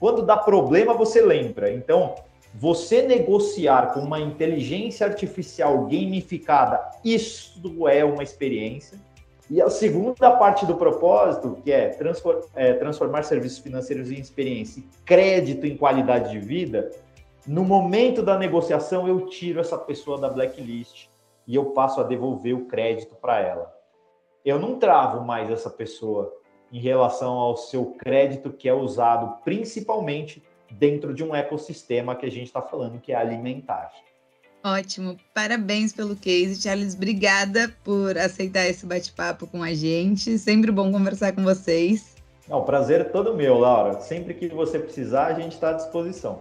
Quando 0.00 0.22
dá 0.22 0.36
problema, 0.36 0.94
você 0.94 1.20
lembra. 1.20 1.72
Então, 1.72 2.16
você 2.54 3.02
negociar 3.02 3.94
com 3.94 4.00
uma 4.00 4.20
inteligência 4.20 5.06
artificial 5.06 5.86
gamificada, 5.86 6.80
isso 7.04 7.60
é 7.88 8.04
uma 8.04 8.22
experiência. 8.22 8.98
E 9.48 9.60
a 9.60 9.68
segunda 9.68 10.30
parte 10.32 10.64
do 10.64 10.76
propósito, 10.76 11.58
que 11.64 11.72
é, 11.72 11.96
é 12.54 12.72
transformar 12.74 13.24
serviços 13.24 13.58
financeiros 13.58 14.10
em 14.10 14.20
experiência 14.20 14.80
e 14.80 15.04
crédito 15.04 15.66
em 15.66 15.76
qualidade 15.76 16.30
de 16.30 16.38
vida, 16.38 16.90
no 17.46 17.64
momento 17.64 18.22
da 18.22 18.38
negociação 18.38 19.08
eu 19.08 19.26
tiro 19.26 19.60
essa 19.60 19.78
pessoa 19.78 20.20
da 20.20 20.28
blacklist 20.28 21.08
e 21.46 21.54
eu 21.56 21.66
passo 21.66 22.00
a 22.00 22.04
devolver 22.04 22.54
o 22.54 22.66
crédito 22.66 23.16
para 23.16 23.40
ela. 23.40 23.74
Eu 24.44 24.58
não 24.58 24.78
travo 24.78 25.24
mais 25.24 25.50
essa 25.50 25.68
pessoa 25.68 26.32
em 26.72 26.78
relação 26.78 27.32
ao 27.32 27.56
seu 27.56 27.86
crédito 27.86 28.52
que 28.52 28.68
é 28.68 28.74
usado 28.74 29.42
principalmente 29.42 30.42
dentro 30.70 31.14
de 31.14 31.24
um 31.24 31.34
ecossistema 31.34 32.14
que 32.14 32.26
a 32.26 32.30
gente 32.30 32.46
está 32.46 32.62
falando 32.62 33.00
que 33.00 33.12
é 33.12 33.16
alimentar. 33.16 33.92
Ótimo, 34.62 35.16
parabéns 35.34 35.92
pelo 35.92 36.14
case, 36.14 36.60
Charles. 36.60 36.94
Obrigada 36.94 37.74
por 37.82 38.18
aceitar 38.18 38.66
esse 38.66 38.84
bate-papo 38.84 39.46
com 39.46 39.62
a 39.62 39.72
gente. 39.72 40.38
Sempre 40.38 40.70
bom 40.70 40.92
conversar 40.92 41.32
com 41.32 41.42
vocês. 41.42 42.14
Não, 42.46 42.62
prazer 42.64 43.00
é 43.00 43.04
todo 43.04 43.34
meu, 43.34 43.58
Laura. 43.58 44.00
Sempre 44.00 44.34
que 44.34 44.48
você 44.48 44.78
precisar, 44.78 45.26
a 45.26 45.34
gente 45.34 45.52
está 45.52 45.70
à 45.70 45.72
disposição. 45.72 46.40